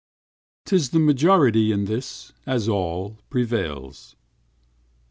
[0.65, 4.15] 'T is the majorityIn this, as all, prevails.